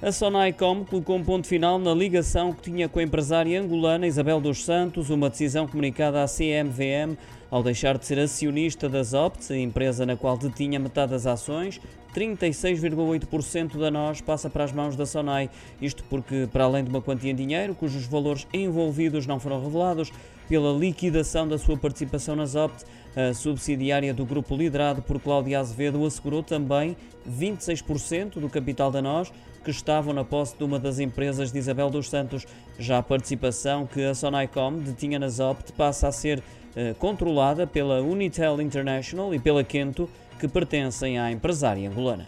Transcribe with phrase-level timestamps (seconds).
[0.00, 4.40] A Sonaicom colocou um ponto final na ligação que tinha com a empresária angolana Isabel
[4.40, 7.18] dos Santos, uma decisão comunicada à CMVM
[7.50, 11.80] ao deixar de ser acionista da Zopt, empresa na qual detinha metade das ações.
[12.14, 15.50] 36,8% da nós passa para as mãos da Sonai.
[15.80, 20.10] Isto porque, para além de uma quantia em dinheiro, cujos valores envolvidos não foram revelados,
[20.48, 26.04] pela liquidação da sua participação na Zopt, a subsidiária do grupo liderado por Cláudia Azevedo
[26.06, 26.96] assegurou também
[27.28, 29.30] 26% do capital da nós
[29.62, 32.46] que estavam na posse de uma das empresas de Isabel dos Santos.
[32.78, 36.42] Já a participação que a Sonaicom detinha na Zopt passa a ser
[36.98, 40.08] controlada pela Unitel International e pela Quento,
[40.38, 42.26] que pertencem à empresária angolana.